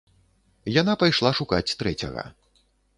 [0.81, 2.23] Яна пайшла шукаць трэцяга.